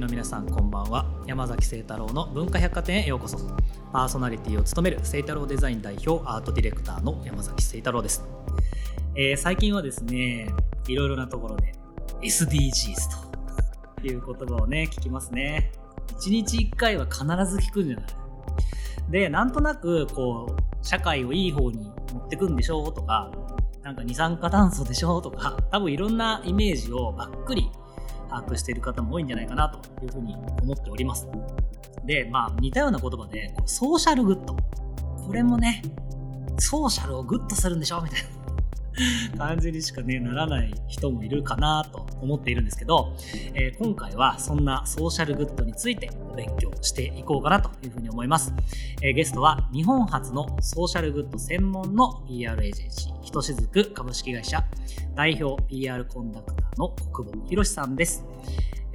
[0.00, 1.04] の皆さんこんばんは。
[1.26, 3.36] 山崎聖太郎の文化百貨店へようこそ。
[3.92, 8.24] パーソナリティを務める聖太郎デザイン代表アートディレクターの山崎聖太郎です、
[9.14, 10.48] えー、最近はですね
[10.88, 11.74] いろいろなところで
[12.22, 12.94] SDGs
[14.00, 15.70] という言葉をね聞きますね。
[16.18, 18.06] 1日1回は必ず聞くんじゃない。
[19.10, 23.30] でなんとなくこう社会をいい方に持ってくんでしょうとか
[23.82, 27.70] なんか二酸化炭素でしょとか多分いろんなイメージをばっくり
[28.40, 31.28] 把握している方も多いんじゃないかなというふうに思っております。
[32.04, 34.56] でまあ似たような言葉でソーシャルグッド。
[35.26, 35.82] これもね
[36.58, 38.00] ソーシャルをグッとするんでしょ？
[38.02, 38.28] みたいな。
[39.38, 43.14] 感じにしかね、ならない人もいるかなと思っているんですけど、
[43.54, 48.52] えー、今回はそんなソーシャルグッドについてお勉強していこうかなというふうに思います。
[49.02, 54.64] えー、ゲストは日本初のソーシャルグッド専門の PR エージェンシー、ひとしずく株式会社
[55.14, 58.24] 代表 PR コンダクターの国保博さんです。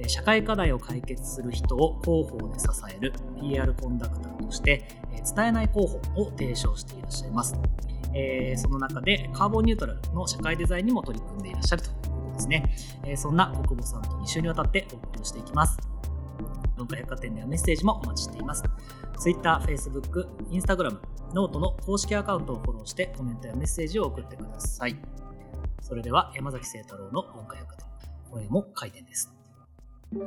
[0.08, 4.84] 社会課題を解決する人を広報で支える PR コンダクターとして
[5.34, 7.54] 伝えない広報を提唱していらっしゃいます。
[8.16, 12.00] えー、その中でカーボンニュートラルの社会デザインにも取り組んでいらっしゃるというこ
[12.30, 12.76] とですね。
[13.04, 15.78] えー、そんな国保さんと2週にわたってお送りしていきます。
[16.76, 18.64] 文化百貨店ではメッセージもお待ちしています。
[19.18, 20.98] Twitter、Facebook、Instagram、
[21.34, 24.96] ノートの公式アカウントをフォローしてコメントやメッセージを送ってください。
[25.80, 27.86] それでは山崎晴太郎の文化百貨店、
[28.30, 29.32] 今宵も開店です。
[30.12, 30.20] FM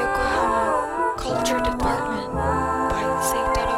[0.00, 3.75] 横浜 Culture Department by 清太郎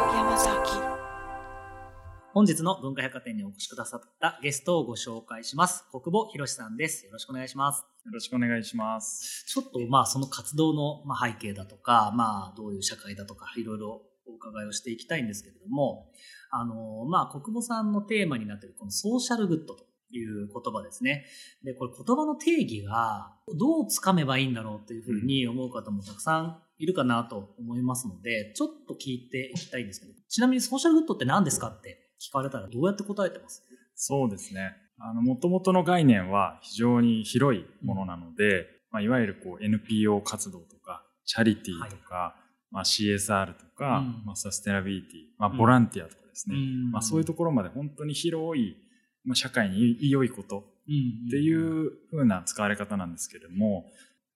[2.31, 5.83] 本日の文化百貨店にお越しくださったゲストをご紹介します。
[5.91, 7.03] 国母博さんです。
[7.07, 7.81] よろしくお願いします。
[8.05, 9.45] よろしくお願いします。
[9.47, 16.11] ちょっとまあその活動の背景だとか、まあどういう社会だとか、いろいろお伺いをしていきたいんですけれども、
[16.51, 21.25] あの、まあ国母さんのテーマになっているこのソーシャルグッドという言葉ですね。
[21.63, 33.63] で、これ言葉の定義がどうつかめばいいんだろうというふうに思う方もたくさんいるかなと思いますので、ちょっと聞いていきたいんですけど、ちなみにソーシャルグッドって何ですかって聞かれたらどうやって答えてます？
[33.95, 34.75] そうですね。
[34.99, 42.41] あの、もともとの概念は非常に広いものなので、うん、まあ、いわゆるこう NPO 活動とか、チャリティーとか、はい、
[42.71, 48.75] まあ、CSR とか、うん、まあ、サステナビリティ、まあ、ボランティアとかですね、うん、まあ、そういうところまで本当に広い、
[49.23, 53.85] まあ、社会に良いことっていうふうな使われ方なんですけれども、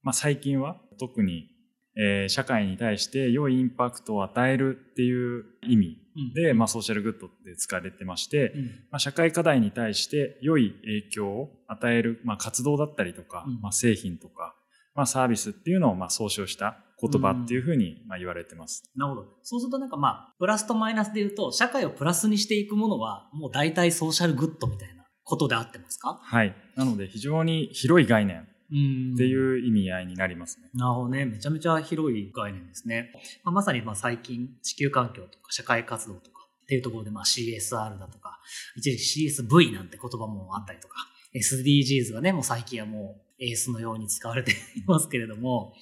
[0.02, 1.50] まあ、最近は特に
[1.96, 5.98] えー、社会に対して良いインパクトを与えるっていう意味
[6.34, 14.56] で、うん、まあ、ソーシャルグッドって使われてまして、うん、まあ、社会課題に対して良い影響を与える、まあ、活動だったりとか、うん、まあ、製品とか、
[14.96, 19.28] まあ、サービスっていうのをまあ総称した言葉っていうふうにまあ言われてます、なるほど。
[19.42, 26.20] そうするとなんかまあ、プラスとマイナスで言うと、社会をプラスにしていくものは、もう大体ソーシャルグッドみたいなことであってますか？
[26.22, 26.56] はい。
[26.76, 30.70] なので非常に広い概念っていう意味合いになりますね。
[30.74, 31.26] なるほどね。
[31.26, 33.12] めちゃめちゃ広い概念ですね。
[33.44, 38.40] まあ、まさにまあ最近地球環境とか社会活動とかっていうところでまあ CSR だとか、
[38.76, 40.96] 一時期 CSV なんて言葉もあったりとか、
[41.36, 45.74] SDGs がね、もう最近はもうエースのように使われていますけれども、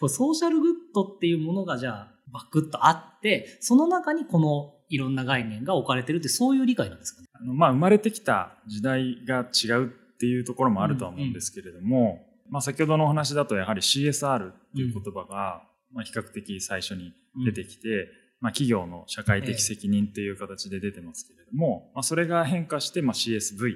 [0.00, 7.28] これソーシャルグッドっていうものがじゃあバクッとあって、その中にこのいろんな概念が置かれてるってそういう理解なんですかね？
[7.32, 9.88] あのまあ生まれてきた時代が違うっ
[10.18, 17.12] ていうところもあるとは思うんですけれども、まあ、先ほどのお話だとやはり CSR っていう言葉が、まあ、比較的最初に
[17.44, 18.08] 出てきて、
[18.40, 23.74] まあ、企業の社会的責任っていう形で出てますけれども、まあ、それが変化して、まあ、CSV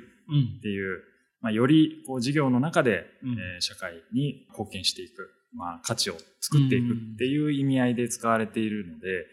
[0.59, 1.00] っていう、
[1.41, 9.27] まあ、よりこう事業の中で、えー、社会に貢献していく、まあ、価値を作っていくっていう意味合いで使われているので、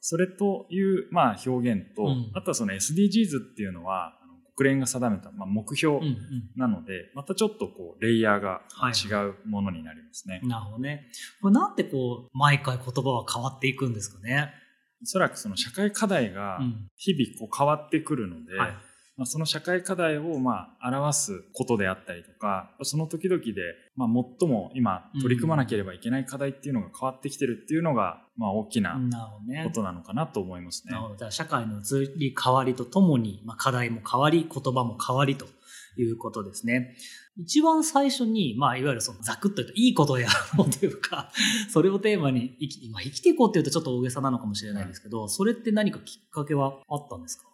[0.00, 4.12] それという、まあ、表現と、あとはその SDGs っていうのは、
[4.56, 6.00] 国連が定めた、まあ、目標
[6.56, 10.36] なので、うんうん、またちょっとこうレイヤーが違うものになりますね。
[10.36, 11.06] はい、なるほどね。
[11.42, 14.50] これなんでこう毎回言葉は変わっていくんですかね？
[15.02, 16.58] おそらくその社会課題が
[16.96, 18.74] 日々こう変わってくるので、うんはい
[19.16, 23.52] まあ、その社会課題をまあ表すことであったりとか、その時々で
[23.96, 24.08] まあ
[24.38, 29.00] 最も今取り組まなければいけない課題っていうのが変わってきてるっていうのがまあ大きな
[29.64, 30.92] ことなのかなと思いますね。
[30.92, 31.16] なるほど。
[31.16, 35.46] じゃあ社会の移り変わりとともに、まあ、課題も変わり、言葉も変わりと
[35.96, 36.94] いうことですね。
[37.38, 41.30] 一番最初に、まあ、いわゆるそのざくっと言うといいことをやろうというか、
[41.70, 47.44] それをテーマに生き,、まあ、生きていこうっていうとちょっと大げさなのかもしれないですけど、それって何かきっかけはあったんですか？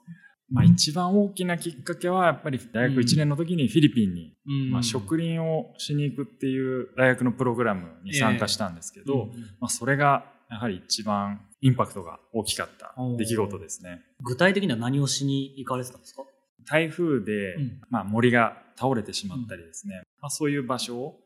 [0.52, 4.34] まあ、一番大きなきっかけはやっぱり大学1年の時にフィリピンに、
[4.70, 14.02] まあ、植林をしに行くっていう大学のプログラムに参加したんですけど、まあ、それがやはり一番インパクトが大きかった出来事ですね。
[14.22, 16.22] 具体的には何をしに行かれてたんですか？
[16.69, 17.56] 台風で、
[17.90, 21.20] まあ、森が倒れてしまったりですね、まあ、そういう場所を、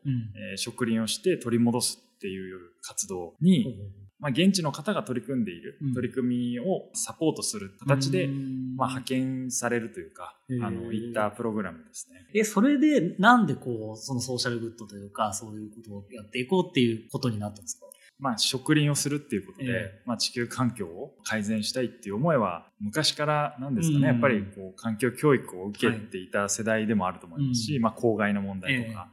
[0.51, 3.77] えー、植林をして取り戻すっていう活動に、
[4.19, 12.25] まあ、現地の方が取り組んでいる取り組みをサポートする形で、まあ、派遣されるというか、あの、いったプログラムですね。
[12.33, 17.85] え、それでなんでこう、そのソーシャルグッドというか、そういうことをやっていこうっていうことになったんですか？
[18.19, 29.09] まあ、植林をするっていうことで、えー、まあ、地球環境を改善したいっていう思いは昔からなんですかね、やっぱりこう環境教育を受けていた世代でもあると思いますし、はい、まあ、公害の問題とか、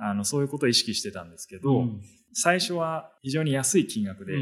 [0.00, 2.00] えー、あのそういうことを意識してたんですけど、うん、
[2.38, 4.34] 最初は非常に安い金額で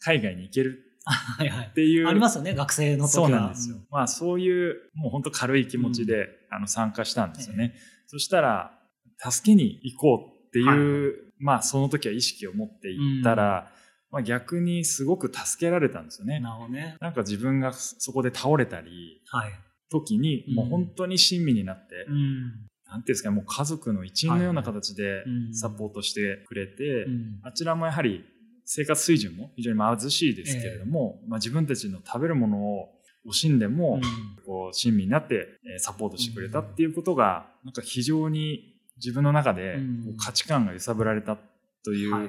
[0.00, 0.84] 海外に行ける
[1.70, 3.22] っていう、ありますよね学生の時は。
[3.22, 6.14] そうなんですよ、まあ、そういうもう本当軽い気持ちで、
[6.50, 7.74] うん、あの参加したんですよね、
[8.06, 8.78] そしたら
[9.18, 13.70] 助けに行こうっていう、はいまあその時は意識を持っていったら、
[14.10, 16.40] うん、まあ逆にすごく助けられたんですよね。
[16.40, 16.96] なるほどね。
[17.00, 19.52] なんか自分がそこで倒れたり、はい、
[19.90, 27.06] 時にもう本当に親身になって、うん、なんていうんですかもう家族の一員のような形でサポートしてくれて、
[27.42, 28.24] あちらもやはり
[28.64, 32.88] 生活水準も非常に貧しいですけれども、えー、まあ、自分たちの食べるものを
[33.26, 33.98] 惜しんでも、
[34.44, 35.48] こう親身になって
[35.78, 39.78] サポートしてくれたっていうことが、なんか非常に自分の中で
[40.18, 41.38] 価値観が揺さぶられた
[41.82, 42.28] というこ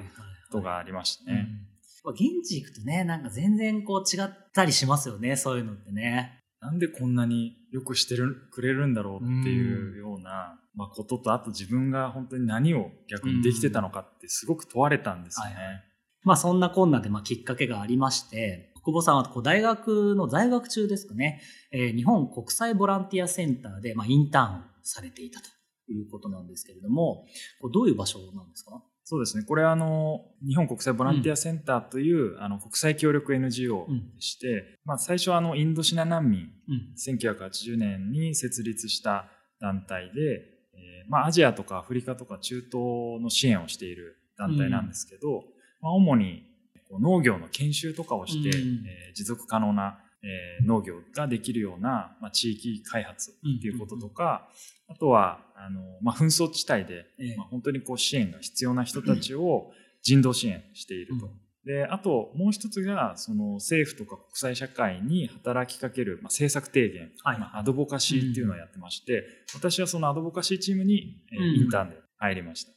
[0.50, 1.46] とがありましたね。
[2.06, 6.39] 現地行くとね、なんか全然こう違ったりしますよね、そういうのってね。
[6.60, 15.54] なんでこんなによくしてるくれるんだろうっていうような、まあ、ことと、あと自分が本当に何を逆にできてたのかってすごく問われたんですよね。
[15.54, 15.82] はい、
[16.24, 21.40] まあそんなこんなでまあきっかけがありまして、久保さんはこう大学の在学中ですかね、
[21.72, 25.48] えー、日本国際ボランティアセンターでまあインターンをされていたと。
[25.92, 27.24] いうことなんですけれども、
[27.60, 28.80] これどういう場所なんですか？
[29.10, 29.42] そうですね。
[29.42, 39.24] これはあの、日本国際ボランティアセンターという、うん、あの国際協力 NGO でして、うん、まあ最初はあのインドシナ難民、うん、1980年に設立した
[39.60, 40.20] 団体で、
[40.74, 45.42] えー、まあアジアとかアフリカとか中東の支援をしている団体なんですけど、
[45.80, 46.44] まあ主に
[47.00, 54.48] 農業の研修とかをして、えー、持続可能なえー、農業ができるような、まあ、地域開発っていうこととか、
[54.88, 59.70] あとはあの、まあ、紛争地帯で、えー、まあ、本当にこう支援が必要な人たちを
[60.02, 61.28] 人道支援していると。
[61.64, 69.24] であともう一つがその政府とか国際社会に働きかける、まあ、政策提言、はい、まあ、アドボカシーっていうのをやってまして、
[69.54, 72.72] 私はそのアドボカシーチームに、えー、インターンで入りました。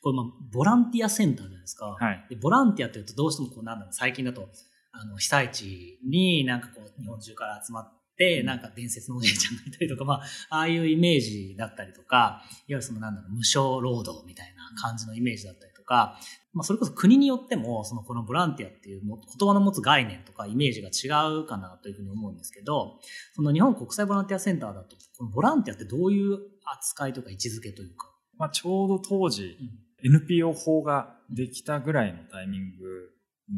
[0.00, 1.86] これまあボランティアセンターじゃないですか。
[1.86, 4.48] はい、でボランティアっていうとどうしてもこうなんだろう最近だと
[4.92, 16.18] あの、被災地になんかこう、日本中から集まって、なんか伝説のおじいちゃんがいたりとか、まあ、ああいうイメージだったりとか、いわゆるそのなんだろう、無償労働みたいな感じのイメージだったりとか、
[16.52, 22.98] まあ、それこそ国によっても、そのこのボランティアっていう言葉の持つ概念とかイメージが違うかなというふうに思うんですけど、
[23.34, 28.12] その日本国際ボランティアセンターだと、このボランティアってどういう扱いとか位置づけというか。
[28.36, 29.56] まあ、ちょうど当時、
[30.02, 33.10] うん、NPO 法ができたぐらいのタイミング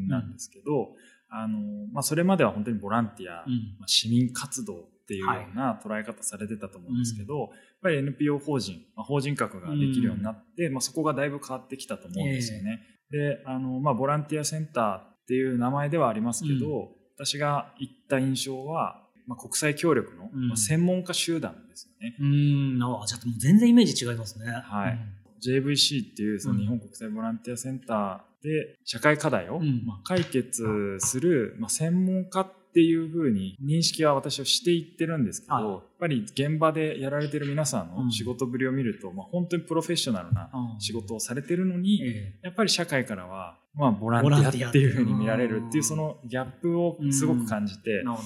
[0.09, 1.59] なんですけど、うんあの、
[1.93, 7.51] まあ、それまでは本当にボランティア、うん、まあ、市民活動っていうような捉え方されてたと思うんですけど、はい、やっ
[7.83, 12.81] ぱり NPO 法人、まあ、法人格ができるようになって、うん、まあ、そこがだいぶ変わってきたと思うんですよね。
[13.13, 22.17] えー、で、あの、まあ、ボランティアセンターっていう名前ではありますけど、うん、私が言った印象は、まあ、国際協力の、まあ、専門家集団ですよね。
[22.19, 24.47] うん、あじゃあ全然イメージ違いますね。
[24.47, 24.99] はい。
[25.41, 29.61] JVC っていうその日本国際ボランティアセンターで社会課題を
[30.05, 42.01] 解決する、まあ、専門家っていうふうに認識は私はしていってるんですけど、やっぱり現場でやられてる皆さんの仕事ぶりを見ると、まあ、本当にプロフェッショナルな仕事をされてるのに、
[42.43, 48.17] やっぱり社会からは、まあ、ボランティアっていうふうに見られるっていうそのギャップをすごく感じて、やっ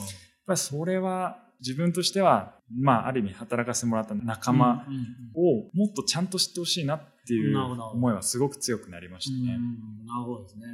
[0.47, 4.87] ぱりそれは自分としては、まあ、ある意味働かせてもらった仲間
[5.35, 9.59] をもっとちゃんと知ってほしいなっていう思いはすごく強くなりましたね。
[10.07, 10.67] なるほどですね。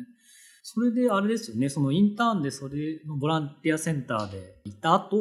[0.63, 5.17] それであれですよね、そのインターンでそれのボランティアセンターでいた後、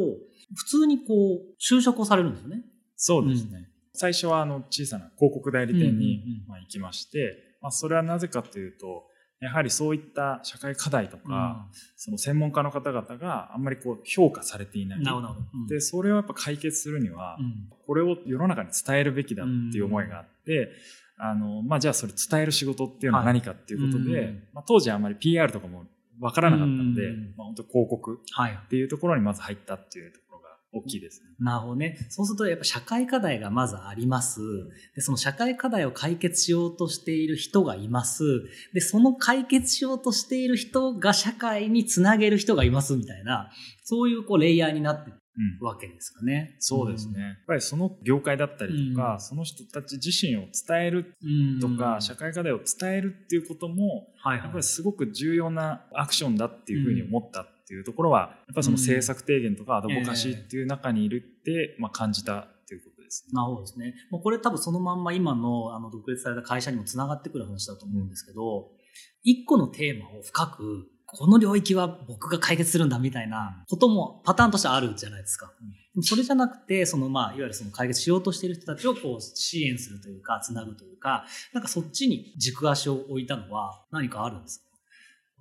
[0.55, 2.63] 普通にこう、就職をされるんですよね。
[2.95, 3.57] そうですね。
[3.57, 9.05] うん、最初はあの小さな広告代理店にまあ行きまして、まあそれはなぜかというと、
[9.39, 15.01] やはりそういった社会課題とか、うん、その専門家の方々があんまりこう評価されていない。
[15.01, 15.35] なるほど。
[15.53, 20.71] うん、で、それをやっぱ解決するには、うん、これを世の中に伝えるべきだっていう思いがあって、
[21.19, 25.83] あの、まあ、じゃあそれ伝える仕事っていうのは何かっていうことで、はい、まあ、当時あんまり PR とかも
[26.19, 27.01] わからなかったので、
[27.37, 30.19] まあ、本当広告っていうところにまず入ったっていうと
[30.71, 31.29] 大きいですね。
[31.39, 31.97] なるほどね。
[32.09, 34.39] そうするとやっぱ社会課題がまずあります。
[34.95, 38.23] で、その社会課題を解決しようとしている人がいます。
[38.73, 43.49] で、その解決しようとしている人が社会につなげる人がいますみたいな、
[43.83, 45.11] そういうこうレイヤーになって
[45.61, 46.55] わけですかね。
[46.59, 47.21] そうですね。
[47.21, 51.15] やっぱりその業界だったりとか、うん、その人たち自身を伝える
[51.61, 63.31] とか、うん、社会課題を伝えるっていうことも、はいはい、やっぱりすごく重要なアクションだっていうふうに思ったっていうところは、やっぱりその政策提言とかアドボカシーっていう中にいるって、まあ、感じたっていうことですね。
[63.33, 63.93] なるほどですね。
[64.09, 68.71] もうこれ多分そのまんま今のあの独立された会社にもつながってくる話だと思うんですけど、
[69.23, 75.51] 一個のテーマを深くこの領域は僕が解決するんだみたいなこともパターンとしてあるじゃないですか。
[75.95, 84.65] うん、それじゃなくて、そのまあ、いわゆるその解決しようとしている人たちをこう支援するというか、つなぐというか、なんかそっちに軸足を置いたのは何かあるんですか？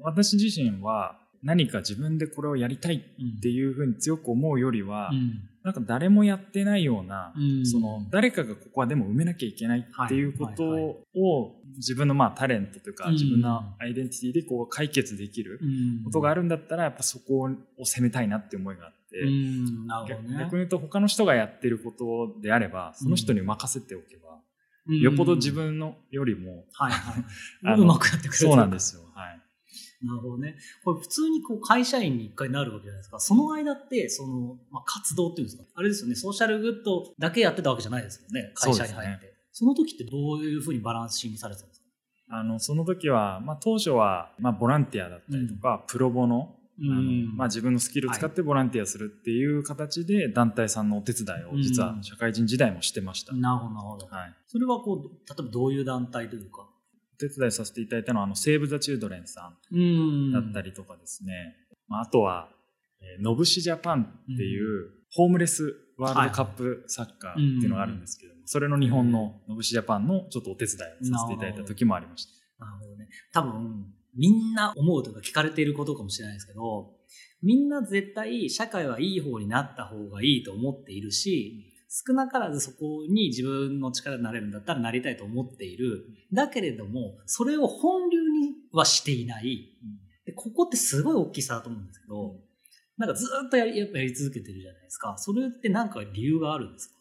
[0.01, 15.61] 私自身は何か自分でこれをやりたいっていうふうに強く思うよりは、うん、なんか誰もやってないような、うん、その誰かがここはでも埋めなきゃいけないっていうことを自分のまあタレントというか自分のアイデンティティでこう解決できる
[16.07, 24.41] ことがあるんだったらやっぱそこを攻めたいなって思いがあって、ね、逆に言うと他の人がやってることであればその人に任せておけば、
[24.87, 28.39] よっぽど自分のよりも、はいはい、 うまくなってくる。
[28.39, 29.03] そうなんですよ。
[29.15, 29.41] はい
[30.01, 30.57] なるほどね。
[30.85, 33.19] これ普通にこう会社員に一回なるわけじゃないですか。
[33.19, 35.65] その間って、その、まあ、活動っていうんですか。
[35.75, 38.53] あれですよね、ソーシャルグッドだけやってたわけじゃないですよね。
[38.55, 39.35] 会社に入って。
[39.51, 41.87] そ、ね,、の時ってどういうふうにバランシングされてたんですか？
[42.31, 53.35] あの、その時は、まあ、当初は、まあ、ボランティアだったりとか、うん、プロボノ、うん、まあ、自分のスキルを使ってボランティアするっていう形で団体さんのお手伝いを実は社会人時代もしてました。
[53.35, 54.07] なるほど、なるほど。
[54.07, 54.35] はい。
[54.47, 56.69] それはこう、例えばどういう団体というか？
[57.19, 61.57] 手伝いさせていただいたのは、あの、セーブ・ザ・チュードレンさんだったりとかですね。
[61.89, 62.49] まあ、あとは、
[63.01, 72.27] えー、ノブシジャパンっていう、ホームレスワールドカップサッカーっていうのがあるんですけども、それの日本のノブシジャパンのちょっとお手伝いをさせていただいた時もありまし
[72.59, 72.65] た。
[72.65, 73.09] なるほどね。
[73.33, 76.93] 多分、みんな思うとか聞かれていることかもしれないですけど、
[77.43, 86.05] みんな絶対社会はいい方になった方がいいと思っているし、少なからずそこに自分の力になれるんだったらなりたいと思っている。
[86.33, 89.71] だけれども、それを本流にはしていない。
[90.27, 92.37] でここってすごい大きさだと思うんですけど、
[92.99, 95.17] なんかずっとやりやっぱやり続けてるじゃないですか。
[95.17, 96.95] それって何か理由があるんですか？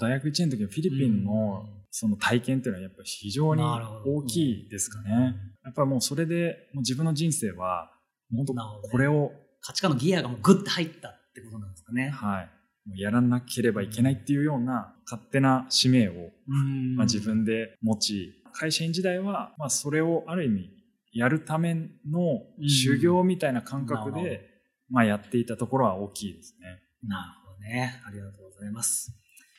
[0.00, 5.36] 大学1年の時のフィリピンのその体験っていうのはやっぱり非常に大きいですかね。
[5.64, 7.92] やっぱりもうそれでもう自分の人生は
[8.34, 8.54] 本当
[8.90, 12.10] これを、価値観のギアがもうグッと入ったってことなんですかね。
[12.10, 12.50] はい。
[12.94, 16.12] やらなければいけないっていうような勝手な使命を、
[16.96, 20.80] まあ、自分で持ち、会社員時代は、まあ、それをある意味
[21.12, 21.88] やるための
[22.66, 24.48] 修行みたいな感覚で、
[24.88, 26.82] まあ、やっていたところは大きいですね。
[27.06, 28.02] なるほどね。
[28.06, 29.12] ありがとうございます。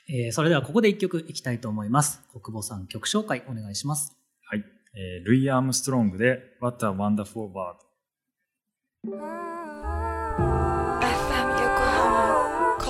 [0.09, 2.21] えー、それではここで一曲いきたいと思います。
[2.31, 4.17] 国母さん曲紹介お願いします。
[4.49, 4.65] はい。
[4.93, 7.79] えー、ルイ・アームストロングで What a Wonderful World。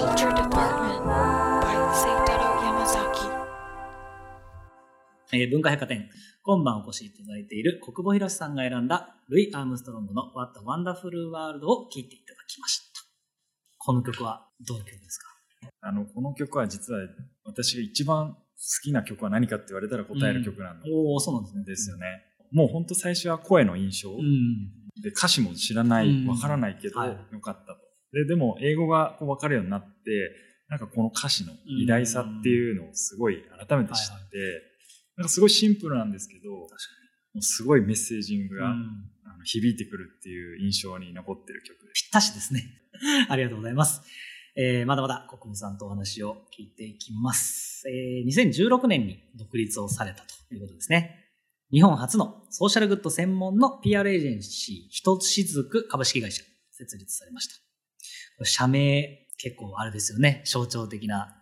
[0.02, 3.30] Culture Department by Seitaro Yamazaki.
[5.32, 6.10] えー、文化百貨店。
[6.42, 13.02] 今晩お越しいただいている国母博さんが選んだルイ・アームストロングの What a Wonderful World を聴いていただきました。
[13.78, 15.28] この曲はどの曲ですか？
[15.82, 17.02] あのこの曲は実は
[17.46, 18.38] 私が一番好
[18.84, 21.64] きな曲は何かって言われたら答える曲なんだ、うん、おそうなんですね。
[21.64, 22.08] ですよね。
[22.52, 24.20] もう本当最初は声の印象、うん、
[25.00, 27.81] で歌詞も知らないわからないけど、はい、よかったと
[28.14, 30.32] で、でも英語がこう分かるようになって、
[30.70, 34.38] なんかこの歌詞の偉大さっていうのをすごい改めて知って、
[35.18, 36.68] なんかすごいシンプルなんですけど、も
[37.36, 38.74] うすごいメッセージングが、
[39.44, 42.04] 響いてくるっていう印象に残ってる曲です。
[42.04, 42.64] ぴったしですね。
[43.30, 44.02] ありがとうございます。
[44.56, 47.88] えー、まだまだ国分さんとお話を聞いていきます。
[47.90, 51.32] えー、2016年に独立をされたということですね。
[51.72, 57.71] 日本初のソーシャルグッド専門の PR エージェンシー、ひとしずく株式会社設立されました。
[58.46, 60.44] 社名結構あれですよね。
[60.46, 61.36] 象徴的な。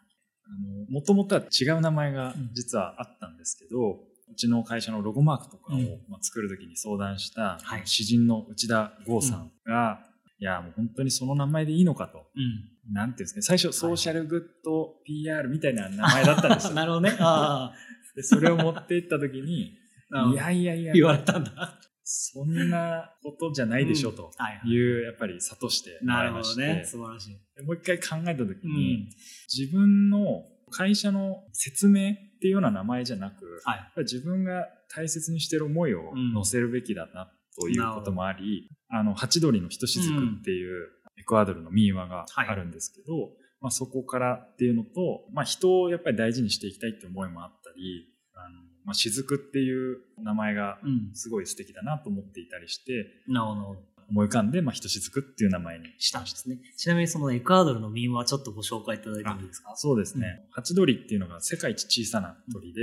[0.89, 3.91] もともとは違う名前が実はあったんですけど、うん、
[4.32, 5.77] うちの会社のロゴマークとかを、
[6.10, 10.00] まあ、作る時に相談した、詩人の内田剛さんが、
[10.39, 13.41] うん、いやもう本当にその名前でいいのかと、うん、なんていうんですかね。
[13.44, 16.74] 最初ソーシャルグッド PR みたいな名前だったんですよ。
[16.75, 17.15] なるほどね。
[17.20, 17.74] あ
[18.15, 19.77] でそれを持っていった時に
[20.34, 20.94] いやいやいや。
[20.94, 21.79] 言われたんだ
[22.12, 24.32] そんなことじゃないでしょと
[24.66, 27.63] いう、やっぱり諭してもらいまして、ね、素晴らしい。
[27.63, 29.10] もう一回考えた時に、
[29.48, 40.88] 自分の会社の説明っていうような名前じゃなく、はい、自分が大切にしてる思いを載せるべきだなということもあり、うん、あの、ハチドリのひとしずくっていう
[41.20, 50.79] エクアドルの民話があるんですけど、はい、まあ、そこからっていうのと、まあ、人をやっぱり大事にしていきたいって思いもあったり、あのまあ、雫っていう名前が
[51.13, 53.75] すごい素敵だなと思っていたりして、なるほど。
[54.10, 56.58] 思い浮かんで、まあ、ひとしずくっていう名前にしたんですね。
[56.75, 59.75] ちなみにそのエクアドルの民話ちょっとご紹介いただいてもいいですか？
[59.75, 60.48] そうですね。
[60.50, 62.81] ハチドリっていうのが世界一小さな鳥で、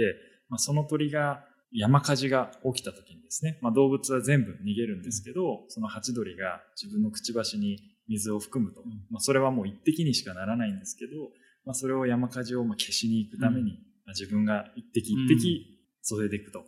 [0.48, 11.10] まあ、その鳥が山火事が起きた時にですね、まあ、動物は全部逃げるんですけど、そのハチドリが自分のくちばしに水を含むと、まあ、それはもう一滴にしかならないんですけど、
[11.64, 13.72] まあ、それを山火事を消しに行くために、
[14.04, 15.75] まあ、自分が一滴一滴
[16.08, 16.64] 注いでいくと。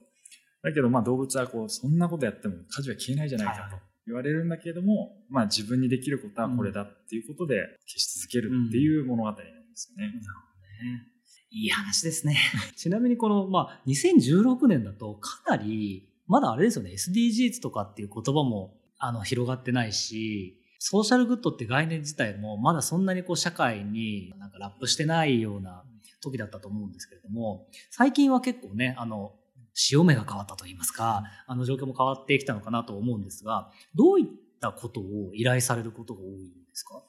[0.62, 3.76] だけどまあ動物はこうそんなことやっても火事は消えないじゃないかと
[4.07, 9.42] 言われるんだけれども、まあ自分にできることはこれだっていうことで消し続けるっていう物語なんで
[9.75, 10.07] すよね。
[10.07, 11.18] なるほどね。
[11.50, 12.37] いい話ですね。
[12.76, 25.85] ちなみにこの、まあ、2016年だとかなり、まだあれですよね、SDGs とかっていう言葉もあの広がってないし、ソーシャルグッドって概念自体もまだそんなにこう社会になんかラップしてないような
[26.20, 29.34] 時だったと思うんですけれども、最近は結構ね、あの、
[29.75, 34.26] 潮目が変わったといいますか、あの状況も変わってきたのかなと思うんですが、どういっ
[34.60, 36.40] たことを依頼されることが多いんで
[36.75, 37.00] すか？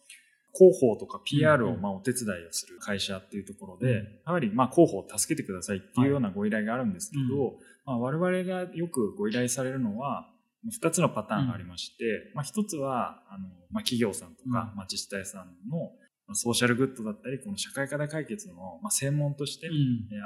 [0.54, 10.28] 広報とか PR をまあお手伝いをする会社っていうところで、やはりまあ広報を助けてくださいっていうようなご依頼があるんですけど、まあ、我々がよくご依頼されるのは、
[10.84, 15.92] 2つのパターンがありまして、まあ、1つはあの、まあ、企業さんとか、まあ、自治体さんの
[16.36, 19.70] ソーシャルグッドだったりこの社会課題解決の、まあ、専門として、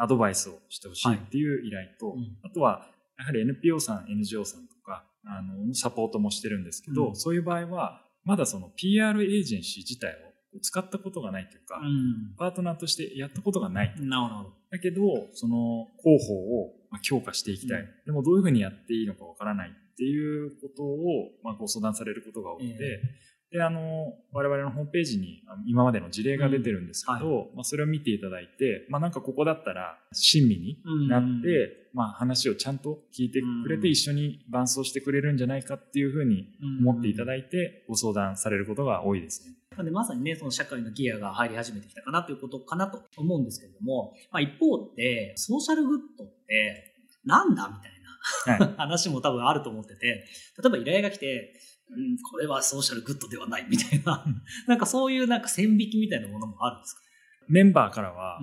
[0.01, 10.13] アドバイスをしてほしいっていう依頼と、あとはやはり NPO さん NGO さんとかあのサポートもしてるんですけど、そういう場合はまだその PR エージェンシー自体
[10.55, 13.93] を使ったことがないというか、うん、パートナーとしてやったことがない。
[13.99, 14.53] なるほど。
[14.71, 15.01] だけど、
[15.33, 17.81] その広報を強化していきたい。
[17.81, 20.97] うん、でもどういうふうにやっていいのかわからないっていうことを、
[21.43, 36.47] まあ、ご相談されることが多くて、えー、で、あの、我々のホームページに今までの事例が出てるんですけど、うんはい、まあ、それを見ていただいて、まあ、なんかここだったら親身になって、まあ、話をちゃんと聞いてくれて一緒に伴走してくれるんじゃないかっていうふうに
[36.81, 39.83] 思っていただいて、ご相談されることが多いですね。
[39.83, 50.25] でまさにね、その社会のギアが入り始めてきたかなということかなと思うんですけれども、まあ、一方で、ソーシャルグッドってなんだみたいな 話も多分あると思ってて、
[50.61, 51.53] 例えば依頼が来て、
[51.95, 54.25] うん、これはソーシャルグッドではないみたいな、
[54.67, 57.01] なんかそういうなんか線引きみたいなものもあるんですか？
[57.47, 58.39] メンバーからは、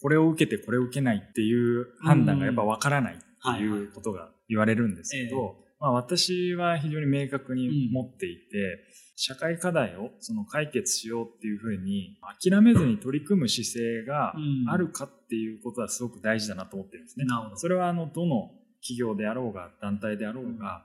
[0.00, 3.18] これを受けてこれを受けないっていう判断がやっぱ分からないっ
[3.56, 8.80] ていうことが言われるんですけど、まあ、私は非常に明確に持っていて、
[9.16, 14.34] 社会課題をその解決しようっていうふうに諦めずに取り組む姿勢が
[14.68, 17.26] あるかっていうことはすごく大事だなと思ってるんですね。
[17.54, 18.50] それはあのどの
[18.82, 20.84] 企業であろうが団体であろうが、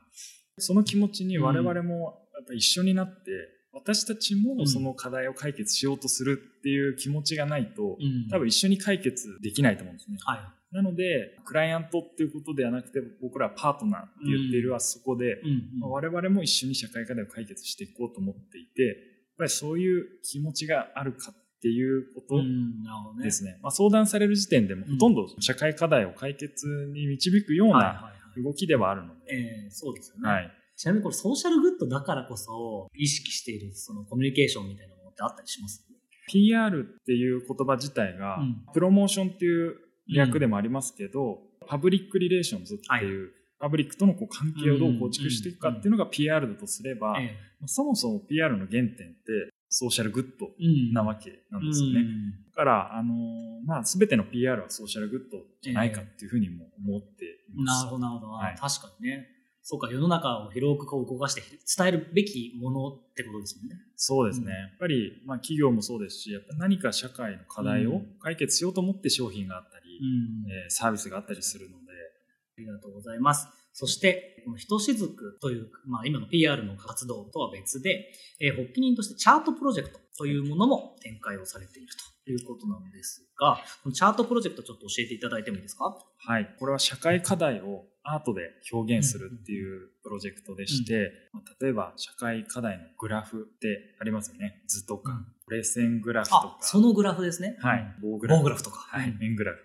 [0.60, 3.32] その気持ちに我々もやっぱ一緒になって、
[3.72, 7.98] 私たちもその課題を解決しようとするっていう気持ちがないと、
[8.32, 10.18] 多分一緒に解決できないと思うんですね。
[10.26, 15.42] はい、なので、クライアントっていうことではなくて、僕らはパートナーって言っているはそこで、
[15.80, 18.96] まあ、我々も一緒に社会課題を解決していこうと思っていて、やっ
[19.38, 22.42] ぱりそういう気持ちがあるかっていうこと
[23.22, 23.52] ですね。
[23.52, 29.36] ねまあ、相談される時点でもほとんど社会課題を解決に導くような動きではあるので。
[29.36, 30.30] えー、そうですよね。
[30.30, 30.52] はい。
[30.76, 35.86] ちなみにこれソーシャルグッドだからこそ意識しているそのコミュニケーションみたいなものってあったりします
[36.30, 38.40] ？PR っていう言葉自体が、
[38.74, 39.76] プロモーションっていう
[40.16, 47.18] 略でもありますけど、うん、パブリックリレーションズっていう、はい、パブリックとのこう関係をどう構築していくかっていうのが PR だとすれば、
[47.66, 48.96] そもそも PR の原点って
[49.70, 50.50] ソーシャルグッド
[50.94, 52.06] なわけなんですよね。
[52.50, 53.18] だから、あのー、
[53.66, 57.86] まあ、すべての PR はソーシャルグッドじゃないかっていうふうにも思っています。
[57.86, 58.32] なるほど、なるほど。
[58.32, 59.28] はい、確かにね。
[59.62, 61.44] そうか、世の中を広くこう動かして
[61.78, 63.76] 伝えるべきものってことですもんね。
[63.96, 64.46] そうですね。
[64.46, 71.90] うん、やっぱり、まあ、企業もそうですし、やっぱ何か社会の課題を解決しようと思って商品があったり、うん、えー、サービスがあったりするので。
[72.60, 73.48] ありがとうございます。
[73.80, 78.12] そして、このひとしずくという、まあ、今の PR の活動とは別で、
[78.42, 81.94] えー、発起人としてチャートプロジェクトというものも展開をされている
[82.26, 85.98] ということなんですが、このチャートプロジェクトちょっと教えていただいてもいいですか？
[86.18, 86.56] はい。
[86.60, 88.42] これは社会課題をアートで
[88.74, 94.62] 表現するっていうプロジェクトでして、うん例えば社会課題のグラフってありますよね。
[94.68, 96.58] 図とか、うん、レーセングラフとか。
[96.62, 97.56] そのグラフですね。
[97.60, 97.96] はい。
[98.02, 98.40] 棒グラフ。
[98.40, 98.78] 棒グラフとか。
[98.78, 99.18] はい。
[99.22, 99.60] 円グラフ。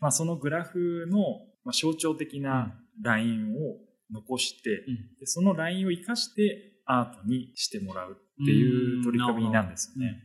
[0.00, 3.78] まあそのグラフの象徴的なラインを
[4.12, 10.22] 残して、うん、でそのラインを生かしてアートにしてもらうっていう取り組みなんですよね。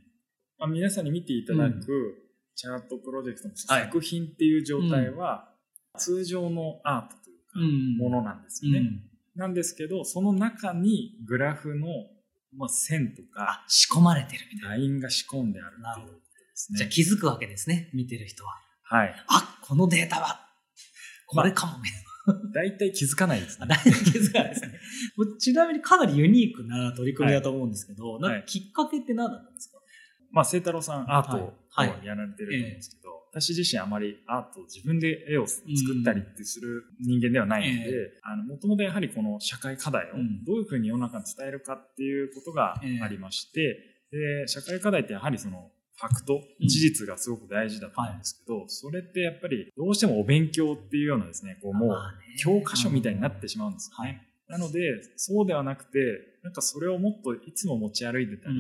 [0.60, 5.50] まあ、皆さんに見ていただくチャートプロジェクトの作品っていう状態は、
[5.98, 8.82] 通常のアートというか、ものなんですよね。
[9.36, 11.88] なんですけど、その中にグラフの、
[12.56, 14.76] まあ、線とか、仕込まれてるみたいな。
[14.76, 16.22] ラインが仕込んであるっていうことで
[16.54, 16.78] すね。
[16.78, 18.62] じゃあ気づくわけですね、見てる人は。
[18.84, 19.16] はい。
[19.28, 20.48] あ、このデータは、
[21.28, 21.74] これかも、
[22.54, 23.68] 大体気づかないですね。
[23.68, 24.80] 大体気づかないですね。
[25.40, 29.80] ちなみにかなりユニークな取り組みだと思うんですけど、はい、なんかきっかけって何だったんですか、
[30.32, 31.54] まあ、聖太郎さんアートを
[32.06, 43.78] やられてると思うんですけど、私自身あまりアートを自分で絵を作ったりってする人間ではないので、あの、もともとやはりこの社会課題をどういうふうに世の中に伝えるかっていうことがありまして、
[44.12, 51.98] で、社会課題ってやはりその、ファクト、事実がすごく大事だと思うんですけど、それってやっぱりどうしてもお勉強っていうようなですね、こうもう
[52.40, 54.28] 教科書みたいになってしまうんですよね。
[54.48, 54.80] なので、
[55.16, 56.00] そうではなくて、
[56.44, 58.56] なんかそれをもっといつも持ち歩いてたり、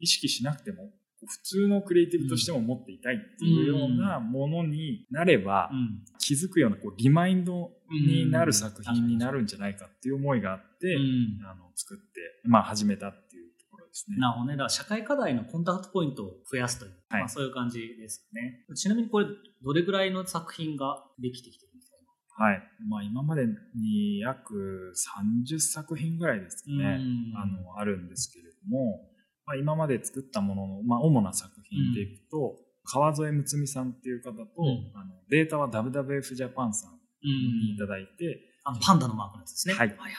[0.00, 0.90] 意識しなくても
[1.26, 5.70] 普通のクリエイティブとしても持っていたいっていうようなものになれば、
[6.18, 10.96] 気づくようなこうリマインドになる作品になるんじゃないかっていう思いがあって、
[11.48, 12.04] あの作って、
[12.44, 13.25] まあ、始めたっていうところ
[13.96, 14.16] ですね。
[14.18, 14.52] なるほどね。
[14.52, 18.64] だから社会課題のコンタクトポイントを増やすという、はい、まあ、そういう感じですね。
[18.74, 19.26] ちなみにこれ、
[19.64, 22.44] どれぐらいの作品ができてきてるんですか？
[22.44, 22.62] はい。
[22.88, 24.92] まあ今までに約
[25.48, 27.00] 30作品ぐらいですね、
[27.36, 29.00] あの、あるんですけれども、
[29.46, 39.74] まあ、今まで作ったものの、まあ、主な作品でいくと、うん、川添睦美さんっていう方と、うん、あのデータは WWF ジャパンさんにいただいて、あのパンダのマークのやつですね。
[39.74, 39.88] はい。
[39.88, 40.12] はいはい、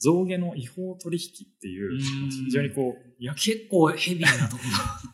[0.00, 1.98] 象牙の違法取引っていう、
[2.46, 4.62] 非常にこう、いや、結構ヘビーなとこ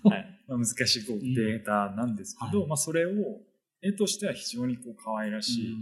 [0.04, 0.10] ろ。
[0.10, 0.44] はい。
[0.48, 3.40] まあ、難しいこうデータなんですけど、はい、まあ、それを、
[3.82, 5.76] 絵としては非常にこう可愛らしい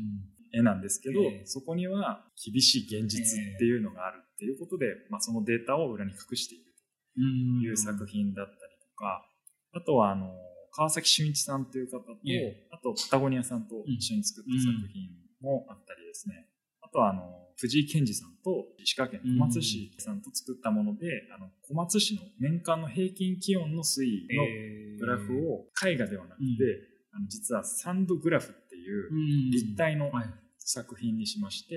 [0.54, 6.70] 絵なんですけど、えー、そこには厳しい現実っていうのがあるっていうことで、まあ、そのデータを裏に隠している。
[7.16, 9.26] いう作品だったりとか、
[9.72, 10.32] あとはあの、
[10.72, 12.14] 川崎俊一さんという方と、
[12.70, 15.10] あとパタゴニアさんと一緒に作った作品
[15.40, 16.46] もあったりですね。
[16.80, 24.28] あとはあの、藤井健二さんと石川県小松市さんと作ったもので、あの、小松市の年間の平均気温の推移
[24.98, 26.44] のグラフを絵画ではなくて、
[27.12, 30.10] あの実はサンドグラフっていう立体の
[30.58, 31.74] 作品にしまして、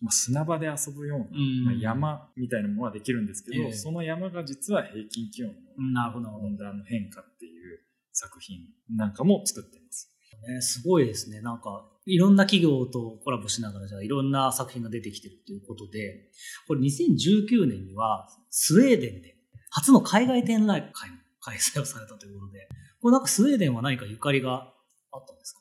[0.00, 1.24] まあ、砂場で遊ぶような、
[1.64, 7.78] まあ、山みたいなものはできるんですけど、えー、その山が実は平均気温の温暖の変化っていう
[8.12, 8.58] 作品
[8.90, 10.13] なんかも作っています。
[10.46, 11.40] ね、すごいですね。
[11.40, 16.30] なんか、いろんな企業とコラボしながら、じゃあいろんな作品が出てきてるということで、
[16.68, 19.36] これ2019年にはスウェーデンで
[19.70, 22.68] 初の海外展覧会も開催をされたということで、
[23.00, 24.72] これなんかスウェーデンは何かゆかりが
[25.12, 25.60] あったんですか？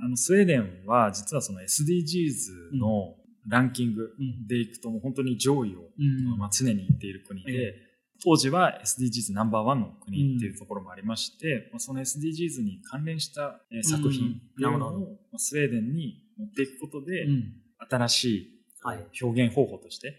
[0.00, 3.14] あの、スウェーデンは実はその SDGs の
[3.48, 4.10] ランキング
[4.48, 5.82] でいくともう本当に上位を、
[6.36, 7.74] まあ、常に行っている国で、
[8.24, 17.26] 当時は SDGs ナンバーワンの国っていうところもありまして、まあ、その SDGs に関連した作品っていうのをスウェーデンに持っていくことで、
[17.90, 18.62] 新しい
[19.22, 20.14] 表現方法として、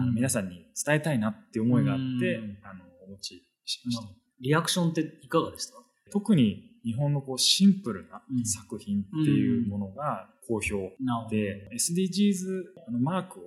[0.00, 4.04] あの皆さんに伝えたいなって思いがあって、あのお持ちしました。
[4.40, 5.74] リアクションっていかがでした？
[6.10, 10.90] 特に日本のこうシンプルな作品っていうものが好評
[11.30, 13.42] で、SDGs のマークを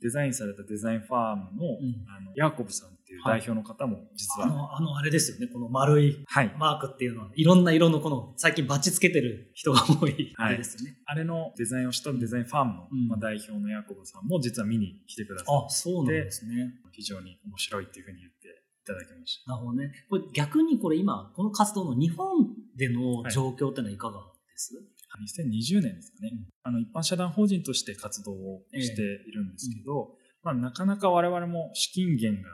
[0.00, 1.78] デザインされたデザインファームの,、
[2.16, 5.46] あのヤーコブさんいう代表の方も実は、あのあのあれですよね。
[5.52, 6.24] この丸い
[6.58, 15.66] マークっていうのは、い、ろんな色のこの最近バッチつけてる人が多いあれですよね、あれのデザインをしたデザインファームの、まあ、代表のヤーコブさんも実は見に来てくださって。
[15.66, 16.74] あそうなんですね。
[16.92, 19.52] 非常に面白いっていうふうに言っていただきました。
[19.52, 19.92] なるほどね。
[20.08, 24.96] これ逆にこれ今この活動の日本での状況ってのはいかがです、はい。
[25.24, 32.48] 2020年ですかね、あの一般社団法人として活動をしているんですけど、まあ、なかなか我々も資金源が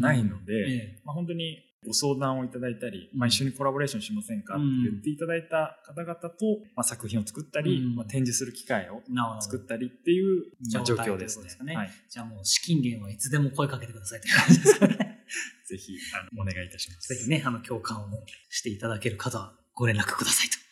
[0.00, 6.30] ないので、まあ、本当にご相談をいただいたり、まあ、一緒にコラボレーションしませんかって言っていただいた方々と、
[6.76, 9.00] まあ、作品を作ったり、まあ、展示する機会を
[9.40, 11.48] 作ったりっていう、まあ、状況ですね。
[11.48, 15.24] すねはい、じゃあもう資金源はいつでも声かけてくださいという感じですね。
[15.66, 17.14] ぜひあのお願いいたします。
[17.14, 20.69] ぜひね、あの共感をしていただける方はご連絡くださいと。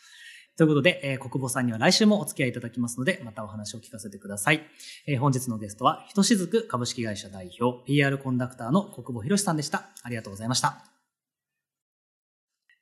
[0.59, 4.63] ということで、えー、国母さんには来週もお付き合いいただきますので、またお話を聞かせてください。
[5.07, 9.89] えー、本日のゲストは、ひとしずく株式会社代表、PR コンダクターの国母博さんでした。
[10.03, 10.85] ありがとうございました。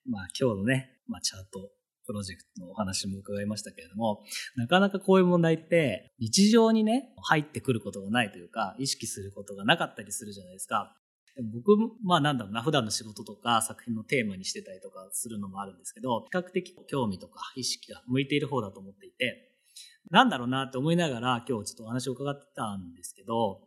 [0.08, 1.68] まあ今日のね、まあチャート、
[2.06, 4.22] プロジェクトのお話も伺いましたけれども、
[4.56, 10.96] なかなかこういう問題って日常にね、入ってくることがないというか、意識することがなかったりするじゃないですか。
[11.42, 19.52] 僕、まあなんだろうな、普段の仕事とか作品のテーマにしてたりとかするのもあるんですけど、比較的興味とか意識が向いている方だと思っていて、
[20.10, 23.60] なんだろうなって思いながら今日ちょっとお話を伺ってたんですけど、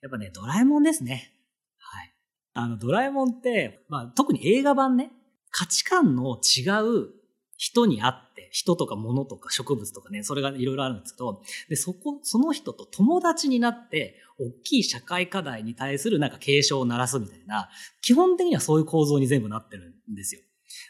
[0.00, 1.32] やっぱね、ドラえもんですね。
[1.78, 2.14] はい。
[2.54, 5.10] あの、ドラえもんって、まあ特に映画版ね、
[5.50, 7.10] 価値観の違う
[7.56, 17.68] 人に会って、人とか物とか植物とかね、それがいろいろあるんですけど、で、そこ、その人と友達になって、大きい社会課題に対するなんか警鐘を鳴らすみたいな、
[18.00, 20.40] 基本的にはそういう構造に全部なってるんですよ。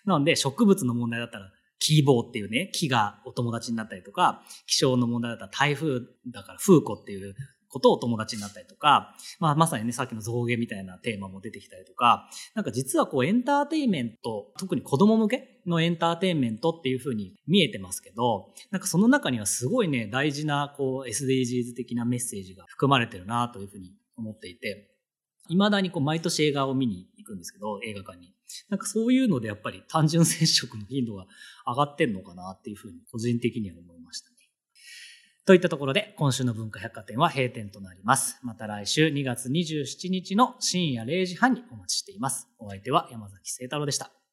[0.05, 7.35] なので、植物の問題だったら、キーボーっていうね、木がお友達になったりとか、気象の問題だったら台風だから風子っていう
[7.75, 24.95] ことを友達になったりとか、まあ、まさにね、さっきの造形みたいなテーマも出てきたりとか、なんか実はこうエンターテインメント、特に子供向けのエンターテインメントっていう風に見えてますけど、なんかその中にはすごいね、大事なこう SDGs 的なメッセージが含まれてるなというふうに思っていて、
[25.49, 28.33] 未だにこう毎年映画を見に行くんですけど、映画館に。
[28.69, 31.27] なんかそういうのでやっぱり単純接触の頻度が
[31.67, 34.34] 上がってんのかなっていうふうに個人的には思いました。
[35.47, 38.39] といったところで今週の文化百貨店は閉店となります。
[38.43, 42.49] また来週2月27日の深夜0時半にお待ちしています。
[42.59, 44.24] お相手は山崎聖太郎でした。